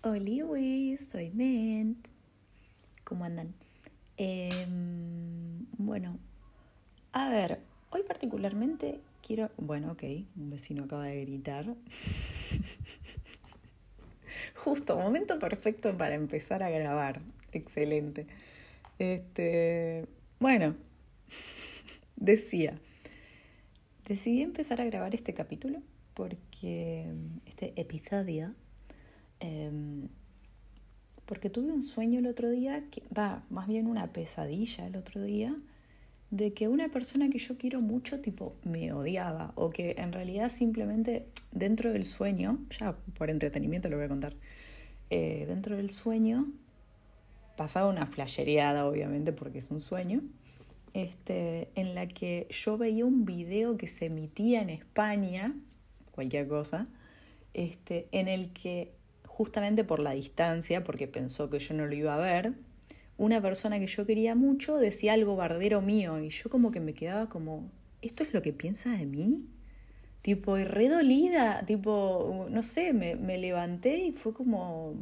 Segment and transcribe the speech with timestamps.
[0.00, 2.06] Hola, soy Ment.
[3.02, 3.52] ¿Cómo andan?
[4.16, 6.20] Em, bueno,
[7.12, 7.58] a ver,
[7.90, 9.50] hoy particularmente quiero...
[9.56, 10.04] Bueno, ok,
[10.36, 11.66] un vecino acaba de gritar.
[14.54, 17.20] Justo, momento perfecto para empezar a grabar.
[17.50, 18.28] Excelente.
[19.00, 20.06] Este,
[20.38, 20.76] bueno,
[22.16, 22.78] decía,
[24.06, 25.82] decidí empezar a grabar este capítulo
[26.14, 27.12] porque
[27.46, 28.54] este episodio
[29.40, 30.08] Em,
[31.26, 35.22] porque tuve un sueño el otro día, que va, más bien una pesadilla el otro
[35.22, 35.54] día,
[36.30, 40.50] de que una persona que yo quiero mucho, tipo, me odiaba, o que en realidad
[40.50, 44.34] simplemente dentro del sueño, ya por entretenimiento lo voy a contar,
[45.10, 46.46] eh, dentro del sueño
[47.56, 50.22] pasaba una flashereada, obviamente, porque es un sueño,
[50.94, 55.54] este, en la que yo veía un video que se emitía en España,
[56.12, 56.88] cualquier cosa,
[57.54, 58.92] este, en el que
[59.38, 62.54] justamente por la distancia, porque pensó que yo no lo iba a ver,
[63.18, 66.92] una persona que yo quería mucho decía algo bardero mío y yo como que me
[66.92, 67.70] quedaba como,
[68.02, 69.46] ¿esto es lo que piensa de mí?
[70.22, 74.96] Tipo, y redolida, tipo, no sé, me, levanté y fue como,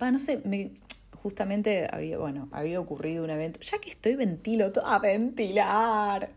[0.00, 0.80] va, no sé, me,
[1.22, 6.30] justamente había, bueno, había ocurrido un evento, ya que estoy ventilo, a ventilar.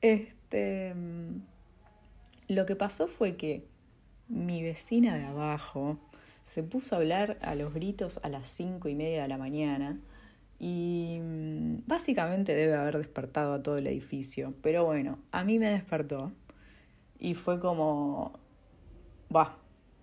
[0.00, 0.94] Este,
[2.48, 3.66] lo que pasó fue que
[4.28, 5.98] mi vecina de abajo,
[6.46, 9.98] se puso a hablar a los gritos a las cinco y media de la mañana
[10.58, 14.54] y mm, básicamente debe haber despertado a todo el edificio.
[14.62, 16.32] Pero bueno, a mí me despertó
[17.18, 18.38] y fue como,
[19.34, 19.56] va,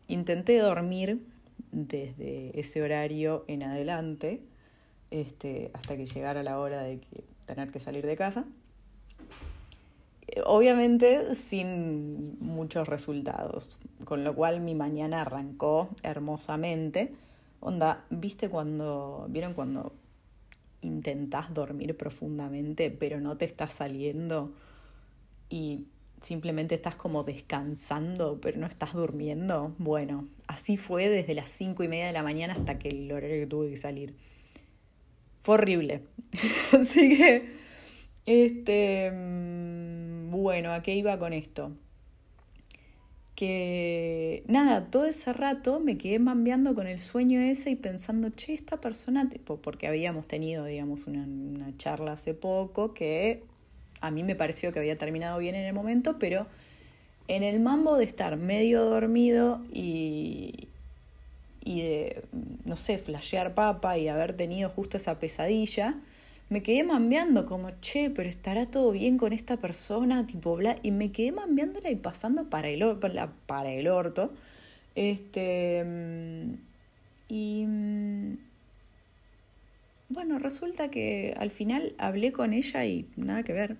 [0.08, 1.22] intenté dormir
[1.72, 4.42] desde ese horario en adelante
[5.12, 7.00] este, hasta que llegara la hora de
[7.46, 8.46] tener que salir de casa
[10.46, 17.14] obviamente sin muchos resultados, con lo cual mi mañana arrancó hermosamente.
[17.60, 19.94] Onda, ¿viste cuando, vieron cuando
[20.82, 24.54] intentás dormir profundamente, pero no te estás saliendo
[25.50, 25.86] y
[26.22, 29.74] simplemente estás como descansando, pero no estás durmiendo?
[29.78, 33.42] Bueno, así fue desde las cinco y media de la mañana hasta que el horario
[33.42, 34.16] que tuve que salir.
[35.42, 36.04] Fue horrible.
[36.80, 37.60] así que,
[38.26, 39.12] este
[40.42, 41.72] bueno, ¿a qué iba con esto?
[43.36, 48.54] Que nada, todo ese rato me quedé mambeando con el sueño ese y pensando, che,
[48.54, 49.30] esta persona,
[49.62, 53.44] porque habíamos tenido, digamos, una, una charla hace poco que
[54.02, 56.48] a mí me pareció que había terminado bien en el momento, pero
[57.28, 60.68] en el mambo de estar medio dormido y,
[61.64, 62.24] y de,
[62.66, 65.96] no sé, flashear papa y haber tenido justo esa pesadilla,
[66.50, 70.92] me quedé mambeando como, che, pero estará todo bien con esta persona, tipo, bla, y
[70.92, 72.84] me quedé mambeándola y pasando para el,
[73.46, 74.34] para el orto.
[74.96, 76.54] Este, mm,
[77.30, 78.38] y mm,
[80.10, 83.78] bueno, resulta que al final hablé con ella y nada que ver.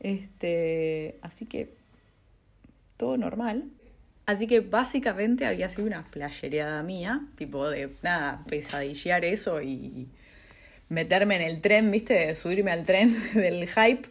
[0.00, 1.74] Este, así que
[2.96, 3.64] todo normal.
[4.26, 10.08] Así que básicamente había sido una flashereada mía, tipo de nada, pesadillear eso y
[10.88, 12.34] meterme en el tren, ¿viste?
[12.34, 14.08] Subirme al tren del hype.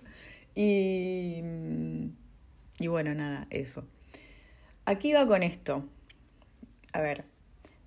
[0.55, 1.41] Y,
[2.79, 3.87] y bueno, nada, eso.
[4.85, 5.87] Aquí va con esto.
[6.93, 7.25] A ver,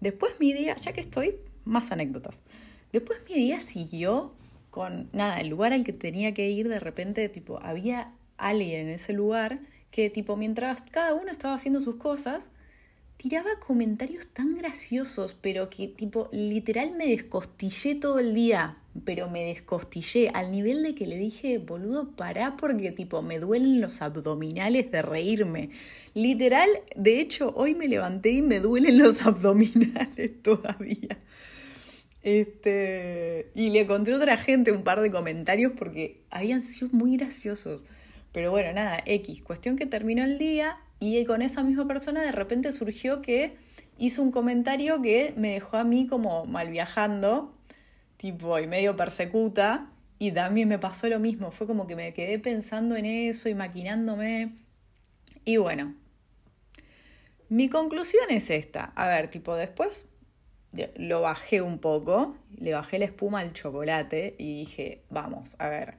[0.00, 2.40] después mi día, ya que estoy, más anécdotas.
[2.92, 4.32] Después mi día siguió
[4.70, 8.88] con, nada, el lugar al que tenía que ir, de repente, tipo, había alguien en
[8.88, 9.60] ese lugar
[9.90, 12.50] que, tipo, mientras cada uno estaba haciendo sus cosas,
[13.16, 19.44] tiraba comentarios tan graciosos, pero que tipo literal me descostillé todo el día, pero me
[19.44, 24.90] descostillé al nivel de que le dije, boludo, pará porque tipo me duelen los abdominales
[24.90, 25.70] de reírme.
[26.14, 31.18] Literal, de hecho, hoy me levanté y me duelen los abdominales todavía.
[32.22, 37.16] Este, y le encontré a otra gente un par de comentarios porque habían sido muy
[37.16, 37.84] graciosos.
[38.32, 39.42] Pero bueno, nada, X.
[39.42, 43.56] Cuestión que terminó el día y con esa misma persona de repente surgió que
[43.98, 47.54] hizo un comentario que me dejó a mí como mal viajando,
[48.16, 49.90] tipo, y medio persecuta.
[50.18, 53.54] Y también me pasó lo mismo, fue como que me quedé pensando en eso y
[53.54, 54.54] maquinándome.
[55.44, 55.94] Y bueno,
[57.50, 58.92] mi conclusión es esta.
[58.96, 60.08] A ver, tipo, después
[60.96, 65.98] lo bajé un poco, le bajé la espuma al chocolate y dije, vamos, a ver,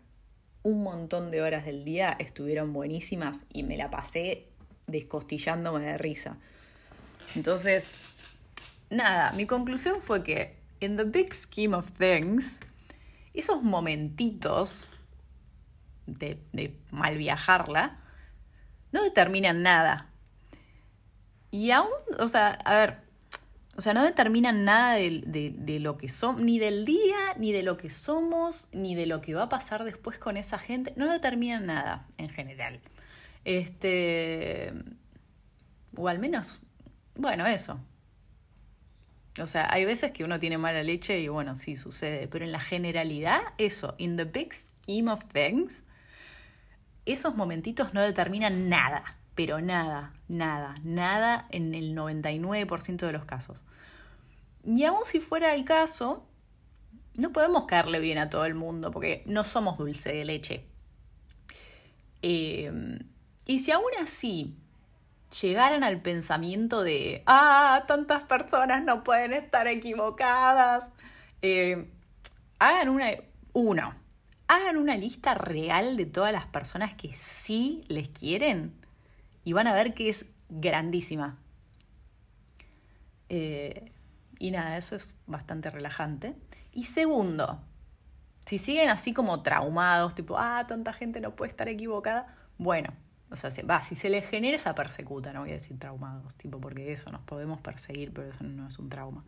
[0.64, 4.48] un montón de horas del día estuvieron buenísimas y me la pasé
[4.88, 6.38] descostillándome de risa.
[7.36, 7.92] Entonces,
[8.90, 12.60] nada, mi conclusión fue que, en the big scheme of things,
[13.34, 14.88] esos momentitos
[16.06, 18.00] de, de mal viajarla
[18.94, 20.10] no determinan nada.
[21.52, 23.08] Y aún, o sea, a ver,
[23.76, 25.22] O sea, no determinan nada de,
[25.56, 29.22] de, lo que somos, ni del día, ni de lo que somos, ni de lo
[29.22, 30.94] que va a pasar después con esa gente.
[30.96, 32.80] No determinan nada en general.
[33.48, 34.74] Este.
[35.96, 36.60] O al menos.
[37.16, 37.80] Bueno, eso.
[39.42, 42.28] O sea, hay veces que uno tiene mala leche y bueno, sí sucede.
[42.28, 45.84] Pero en la generalidad, eso, in the big scheme of things,
[47.06, 53.64] esos momentitos no determinan nada pero nada, nada, nada en el 99% de los casos.
[54.64, 56.26] Y aun si fuera el caso,
[57.14, 60.66] no podemos caerle bien a todo el mundo, porque no somos dulce de leche.
[62.24, 63.00] Eh,
[63.48, 64.56] y si aún así
[65.42, 70.92] llegaran al pensamiento de, ah, tantas personas no pueden estar equivocadas,
[71.42, 71.90] eh,
[72.60, 73.12] hagan una,
[73.54, 73.96] uno,
[74.48, 78.74] hagan una lista real de todas las personas que sí les quieren
[79.44, 81.38] y van a ver que es grandísima.
[83.30, 83.92] Eh,
[84.40, 86.36] y nada, eso es bastante relajante.
[86.74, 87.62] Y segundo,
[88.46, 92.94] si siguen así como traumados, tipo, ah, tanta gente no puede estar equivocada, bueno,
[93.30, 96.60] o sea, va, si se les genera esa persecuta, no voy a decir traumados, tipo,
[96.60, 99.24] porque eso nos podemos perseguir, pero eso no es un trauma.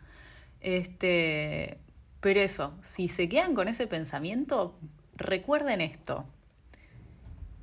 [0.62, 1.80] Este,
[2.20, 4.78] pero eso, si se quedan con ese pensamiento,
[5.16, 6.26] recuerden esto.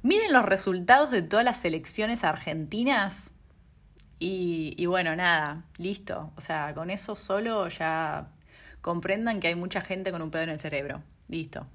[0.02, 3.32] Miren los resultados de todas las elecciones argentinas
[4.18, 6.32] y, bueno, nada, listo.
[6.36, 8.28] O sea, con eso solo ya
[8.80, 11.02] comprendan que hay mucha gente con un pedo en el cerebro.
[11.28, 11.66] Listo.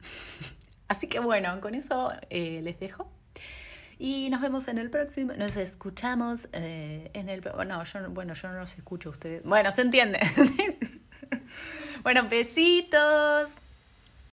[0.88, 3.10] Así que bueno, con eso eh, les dejo.
[3.98, 5.32] Y nos vemos en el próximo.
[5.38, 7.42] Nos escuchamos eh, en el.
[7.42, 9.42] No, yo, bueno, yo no los escucho a ustedes.
[9.44, 10.20] Bueno, se entiende.
[12.02, 13.50] bueno, besitos.